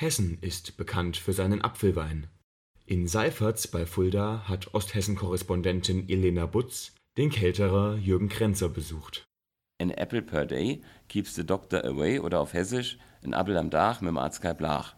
Hessen 0.00 0.38
ist 0.42 0.76
bekannt 0.76 1.16
für 1.16 1.32
seinen 1.32 1.60
Apfelwein. 1.60 2.28
In 2.86 3.08
Seiferts 3.08 3.66
bei 3.66 3.84
Fulda 3.84 4.44
hat 4.46 4.72
Osthessen-Korrespondentin 4.72 6.08
Elena 6.08 6.46
Butz 6.46 6.94
den 7.16 7.30
Kelterer 7.30 7.96
Jürgen 7.96 8.28
Krenzer 8.28 8.68
besucht. 8.68 9.24
An 9.82 9.90
apple 9.90 10.22
per 10.22 10.46
day 10.46 10.82
keeps 11.08 11.34
the 11.34 11.44
doctor 11.44 11.84
away 11.84 12.20
oder 12.20 12.38
auf 12.38 12.52
Hessisch 12.52 12.96
ein 13.24 13.34
Appel 13.34 13.56
am 13.56 13.70
Dach 13.70 14.00
mit 14.00 14.10
dem 14.10 14.18
Arzt 14.18 14.40
kein 14.40 14.56
Blach. 14.56 14.94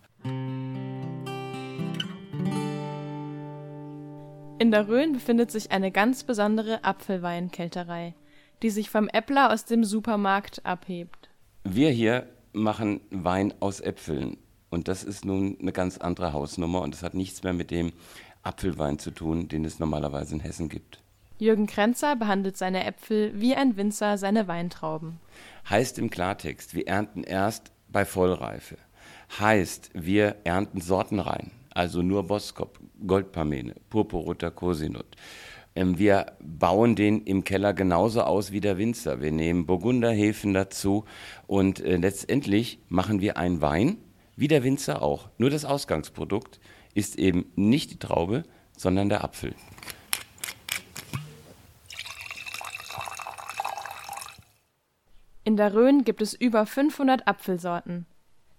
In 4.59 4.71
der 4.71 4.87
Rhön 4.87 5.15
befindet 5.15 5.51
sich 5.51 5.71
eine 5.71 5.93
ganz 5.93 6.25
besondere 6.25 6.85
Apfelweinkälterei, 6.85 8.15
die 8.63 8.69
sich 8.69 8.91
vom 8.91 9.09
Äppler 9.09 9.51
aus 9.51 9.65
dem 9.65 9.83
Supermarkt 9.83 10.67
abhebt. 10.67 11.31
Wir 11.65 11.89
hier 11.89 12.29
machen 12.53 13.01
Wein 13.09 13.55
aus 13.61 13.81
Äpfeln. 13.81 14.37
Und 14.71 14.89
das 14.89 15.05
ist 15.05 15.25
nun 15.25 15.59
eine 15.61 15.73
ganz 15.73 15.99
andere 15.99 16.33
Hausnummer 16.33 16.81
und 16.83 16.95
das 16.95 17.03
hat 17.03 17.15
nichts 17.15 17.43
mehr 17.43 17.53
mit 17.53 17.71
dem 17.71 17.93
Apfelwein 18.43 18.99
zu 18.99 19.11
tun, 19.11 19.49
den 19.49 19.65
es 19.65 19.79
normalerweise 19.79 20.35
in 20.35 20.41
Hessen 20.41 20.69
gibt. 20.69 21.01
Jürgen 21.39 21.67
Krenzer 21.67 22.17
behandelt 22.17 22.57
seine 22.57 22.85
Äpfel 22.85 23.33
wie 23.35 23.55
ein 23.55 23.77
Winzer 23.77 24.19
seine 24.19 24.47
Weintrauben. 24.47 25.19
Heißt 25.69 25.99
im 25.99 26.11
Klartext, 26.11 26.75
wir 26.75 26.87
ernten 26.87 27.25
erst 27.25 27.73
bei 27.89 28.05
Vollreife. 28.05 28.77
Heißt, 29.39 29.91
wir 29.95 30.37
ernten 30.45 30.81
sortenrein, 30.81 31.51
also 31.71 32.03
nur 32.03 32.25
Boskop, 32.25 32.79
Goldpamene, 33.07 33.75
Purpurroter 33.89 34.51
Cosinut. 34.51 35.17
Ähm, 35.75 35.99
wir 35.99 36.27
bauen 36.41 36.95
den 36.95 37.23
im 37.23 37.45
Keller 37.45 37.73
genauso 37.73 38.23
aus 38.23 38.53
wie 38.53 38.61
der 38.61 38.77
Winzer. 38.77 39.21
Wir 39.21 39.33
nehmen 39.33 39.67
Burgunderhefen 39.67 40.53
dazu 40.53 41.05
und 41.47 41.81
äh, 41.81 41.97
letztendlich 41.97 42.81
machen 42.89 43.21
wir 43.21 43.37
einen 43.37 43.61
Wein, 43.61 43.97
wie 44.37 44.49
der 44.49 44.65
Winzer 44.65 45.03
auch. 45.03 45.29
Nur 45.39 45.51
das 45.51 45.65
Ausgangsprodukt 45.65 46.61
ist 46.95 47.19
eben 47.19 47.53
nicht 47.57 47.91
die 47.91 47.99
Traube, 47.99 48.45
sondern 48.77 49.09
der 49.09 49.25
Apfel. 49.25 49.55
In 55.45 55.57
der 55.57 55.75
Rhön 55.75 56.05
gibt 56.05 56.23
es 56.23 56.35
über 56.35 56.67
500 56.67 57.27
Apfelsorten. 57.27 58.07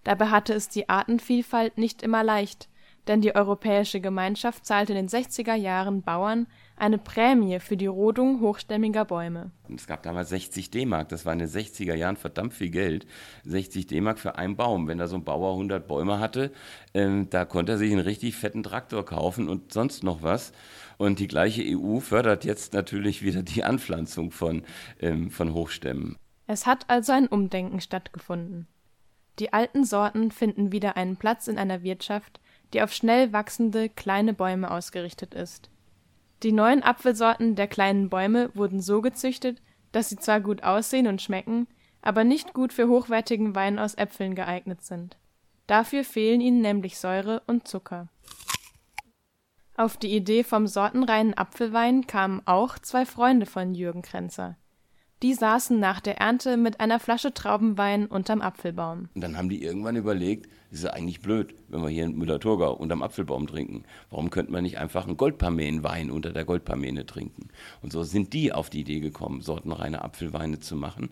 Dabei 0.03 0.28
hatte 0.28 0.53
es 0.53 0.67
die 0.67 0.89
Artenvielfalt 0.89 1.78
nicht 1.78 2.02
immer 2.02 2.23
leicht, 2.23 2.67
denn 3.07 3.21
die 3.21 3.35
Europäische 3.35 3.99
Gemeinschaft 3.99 4.66
zahlte 4.66 4.94
in 4.94 5.07
den 5.07 5.09
60er 5.09 5.55
Jahren 5.55 6.02
Bauern 6.02 6.47
eine 6.75 6.97
Prämie 6.97 7.59
für 7.59 7.77
die 7.77 7.88
Rodung 7.88 8.41
hochstämmiger 8.41 9.05
Bäume. 9.05 9.52
Es 9.75 9.88
gab 9.88 10.03
damals 10.03 10.30
60 10.30 10.71
D-Mark, 10.71 11.09
das 11.09 11.25
war 11.25 11.33
in 11.33 11.39
den 11.39 11.47
60er 11.47 11.94
Jahren 11.94 12.17
verdammt 12.17 12.53
viel 12.53 12.69
Geld. 12.69 13.05
60 13.44 13.88
D-Mark 13.88 14.19
für 14.19 14.35
einen 14.35 14.55
Baum. 14.55 14.88
Wenn 14.88 14.97
da 14.97 15.07
so 15.07 15.16
ein 15.16 15.23
Bauer 15.23 15.52
100 15.53 15.88
Bäume 15.88 16.19
hatte, 16.19 16.52
ähm, 16.94 17.29
da 17.29 17.45
konnte 17.45 17.73
er 17.73 17.77
sich 17.77 17.91
einen 17.91 18.02
richtig 18.02 18.35
fetten 18.35 18.63
Traktor 18.63 19.05
kaufen 19.05 19.49
und 19.49 19.73
sonst 19.73 20.03
noch 20.03 20.23
was. 20.23 20.53
Und 20.97 21.19
die 21.19 21.27
gleiche 21.27 21.63
EU 21.66 21.99
fördert 21.99 22.45
jetzt 22.45 22.73
natürlich 22.73 23.23
wieder 23.23 23.44
die 23.44 23.63
Anpflanzung 23.63 24.31
von, 24.31 24.63
ähm, 24.99 25.31
von 25.31 25.53
Hochstämmen. 25.53 26.17
Es 26.47 26.66
hat 26.66 26.89
also 26.89 27.13
ein 27.13 27.27
Umdenken 27.27 27.79
stattgefunden. 27.79 28.67
Die 29.39 29.53
alten 29.53 29.85
Sorten 29.85 30.31
finden 30.31 30.72
wieder 30.72 30.97
einen 30.97 31.16
Platz 31.16 31.47
in 31.47 31.57
einer 31.57 31.83
Wirtschaft, 31.83 32.39
die 32.73 32.81
auf 32.81 32.94
schnell 32.94 33.33
wachsende 33.33 33.89
kleine 33.89 34.33
Bäume 34.33 34.72
ausgerichtet 34.72 35.33
ist. 35.33 35.69
Die 36.44 36.52
neuen 36.52 36.83
Apfelsorten 36.83 37.55
der 37.55 37.67
kleinen 37.67 38.09
Bäume 38.09 38.50
wurden 38.55 38.81
so 38.81 39.02
gezüchtet, 39.02 39.61
dass 39.91 40.09
sie 40.09 40.17
zwar 40.17 40.39
gut 40.39 40.63
aussehen 40.63 41.08
und 41.08 41.22
schmecken, 41.22 41.67
aber 42.02 42.23
nicht 42.23 42.53
gut 42.53 42.73
für 42.73 42.88
hochwertigen 42.88 43.55
Wein 43.55 43.78
aus 43.78 43.95
Äpfeln 43.95 44.36
geeignet 44.36 44.83
sind. 44.83 45.17
Dafür 45.67 46.03
fehlen 46.03 46.41
ihnen 46.41 46.61
nämlich 46.61 46.97
Säure 46.97 47.44
und 47.45 47.67
Zucker. 47.67 48.08
Auf 49.78 49.97
die 49.97 50.16
Idee 50.16 50.44
vom 50.44 50.67
sortenreinen 50.67 51.33
Apfelwein 51.33 52.08
kamen 52.08 52.41
auch 52.45 52.78
zwei 52.80 53.06
Freunde 53.06 53.45
von 53.45 53.73
Jürgen 53.73 54.01
Krenzer. 54.01 54.57
Die 55.21 55.35
saßen 55.35 55.79
nach 55.79 55.99
der 55.99 56.17
Ernte 56.17 56.57
mit 56.57 56.79
einer 56.79 56.99
Flasche 56.99 57.31
Traubenwein 57.31 58.07
unterm 58.07 58.41
Apfelbaum. 58.41 59.09
Und 59.13 59.21
dann 59.21 59.37
haben 59.37 59.49
die 59.49 59.63
irgendwann 59.63 59.95
überlegt, 59.95 60.49
es 60.71 60.79
ist 60.79 60.83
ja 60.85 60.91
eigentlich 60.91 61.21
blöd, 61.21 61.53
wenn 61.67 61.81
wir 61.81 61.89
hier 61.89 62.05
in 62.05 62.17
Müller-Thurgau 62.17 62.73
unterm 62.73 63.03
Apfelbaum 63.03 63.45
trinken. 63.45 63.83
Warum 64.09 64.31
könnte 64.31 64.51
man 64.51 64.63
nicht 64.63 64.79
einfach 64.79 65.05
einen 65.05 65.17
Goldparmenwein 65.17 66.09
unter 66.09 66.31
der 66.31 66.43
Goldparmene 66.43 67.05
trinken? 67.05 67.49
Und 67.83 67.93
so 67.93 68.01
sind 68.01 68.33
die 68.33 68.51
auf 68.51 68.71
die 68.71 68.79
Idee 68.79 68.99
gekommen, 68.99 69.41
sortenreine 69.41 70.01
Apfelweine 70.01 70.59
zu 70.59 70.75
machen. 70.75 71.11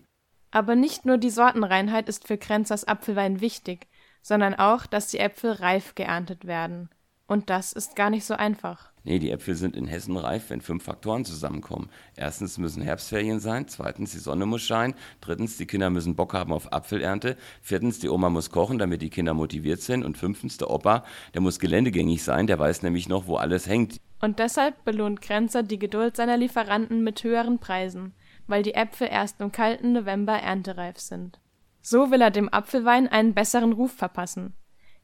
Aber 0.50 0.74
nicht 0.74 1.04
nur 1.04 1.16
die 1.16 1.30
Sortenreinheit 1.30 2.08
ist 2.08 2.26
für 2.26 2.36
Krenzers 2.36 2.88
Apfelwein 2.88 3.40
wichtig, 3.40 3.86
sondern 4.22 4.54
auch, 4.54 4.86
dass 4.86 5.06
die 5.06 5.20
Äpfel 5.20 5.52
reif 5.52 5.94
geerntet 5.94 6.46
werden. 6.46 6.88
Und 7.28 7.48
das 7.48 7.72
ist 7.72 7.94
gar 7.94 8.10
nicht 8.10 8.24
so 8.24 8.34
einfach. 8.34 8.89
Nee, 9.02 9.18
die 9.18 9.30
Äpfel 9.30 9.54
sind 9.54 9.76
in 9.76 9.86
Hessen 9.86 10.16
reif, 10.16 10.50
wenn 10.50 10.60
fünf 10.60 10.84
Faktoren 10.84 11.24
zusammenkommen. 11.24 11.88
Erstens 12.16 12.58
müssen 12.58 12.82
Herbstferien 12.82 13.40
sein, 13.40 13.66
zweitens 13.66 14.12
die 14.12 14.18
Sonne 14.18 14.44
muss 14.44 14.62
scheinen, 14.62 14.94
drittens 15.22 15.56
die 15.56 15.66
Kinder 15.66 15.88
müssen 15.88 16.16
Bock 16.16 16.34
haben 16.34 16.52
auf 16.52 16.72
Apfelernte, 16.72 17.36
viertens 17.62 17.98
die 17.98 18.10
Oma 18.10 18.28
muss 18.28 18.50
kochen, 18.50 18.78
damit 18.78 19.00
die 19.00 19.08
Kinder 19.08 19.32
motiviert 19.32 19.80
sind 19.80 20.04
und 20.04 20.18
fünftens 20.18 20.58
der 20.58 20.68
Opa, 20.70 21.04
der 21.32 21.40
muss 21.40 21.58
geländegängig 21.58 22.22
sein, 22.22 22.46
der 22.46 22.58
weiß 22.58 22.82
nämlich 22.82 23.08
noch, 23.08 23.26
wo 23.26 23.36
alles 23.36 23.66
hängt. 23.66 24.00
Und 24.20 24.38
deshalb 24.38 24.84
belohnt 24.84 25.22
Grenzer 25.22 25.62
die 25.62 25.78
Geduld 25.78 26.16
seiner 26.16 26.36
Lieferanten 26.36 27.02
mit 27.02 27.24
höheren 27.24 27.58
Preisen, 27.58 28.12
weil 28.46 28.62
die 28.62 28.74
Äpfel 28.74 29.08
erst 29.10 29.40
im 29.40 29.50
kalten 29.50 29.92
November 29.92 30.34
erntereif 30.34 30.98
sind. 30.98 31.40
So 31.80 32.10
will 32.10 32.20
er 32.20 32.30
dem 32.30 32.52
Apfelwein 32.52 33.08
einen 33.08 33.32
besseren 33.32 33.72
Ruf 33.72 33.92
verpassen. 33.92 34.52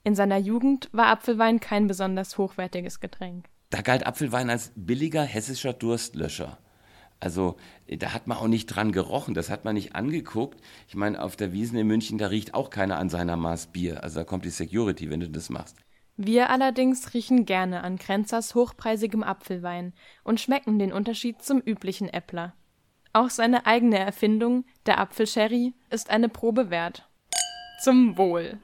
In 0.04 0.14
seiner 0.14 0.36
Jugend 0.36 0.90
war 0.92 1.06
Apfelwein 1.06 1.60
kein 1.60 1.86
besonders 1.86 2.36
hochwertiges 2.36 3.00
Getränk. 3.00 3.46
Da 3.70 3.82
galt 3.82 4.06
Apfelwein 4.06 4.50
als 4.50 4.72
billiger 4.76 5.22
hessischer 5.22 5.72
Durstlöscher. 5.72 6.58
Also 7.18 7.56
da 7.88 8.12
hat 8.12 8.26
man 8.26 8.38
auch 8.38 8.46
nicht 8.46 8.66
dran 8.66 8.92
gerochen, 8.92 9.34
das 9.34 9.48
hat 9.48 9.64
man 9.64 9.74
nicht 9.74 9.94
angeguckt. 9.96 10.60
Ich 10.86 10.94
meine, 10.94 11.22
auf 11.22 11.36
der 11.36 11.52
Wiesen 11.52 11.78
in 11.78 11.86
München, 11.86 12.18
da 12.18 12.26
riecht 12.26 12.54
auch 12.54 12.70
keiner 12.70 12.98
an 12.98 13.08
seiner 13.08 13.36
Maß 13.36 13.68
Bier. 13.68 14.02
Also 14.02 14.20
da 14.20 14.24
kommt 14.24 14.44
die 14.44 14.50
Security, 14.50 15.10
wenn 15.10 15.20
du 15.20 15.30
das 15.30 15.48
machst. 15.48 15.76
Wir 16.18 16.50
allerdings 16.50 17.12
riechen 17.14 17.44
gerne 17.44 17.82
an 17.82 17.98
Krenzers 17.98 18.54
hochpreisigem 18.54 19.22
Apfelwein 19.22 19.92
und 20.24 20.40
schmecken 20.40 20.78
den 20.78 20.92
Unterschied 20.92 21.42
zum 21.42 21.60
üblichen 21.60 22.08
Äppler. 22.08 22.54
Auch 23.12 23.30
seine 23.30 23.66
eigene 23.66 23.98
Erfindung, 23.98 24.64
der 24.86 24.98
Apfelsherry, 24.98 25.74
ist 25.90 26.10
eine 26.10 26.28
Probe 26.28 26.70
wert. 26.70 27.08
Zum 27.82 28.16
Wohl! 28.16 28.58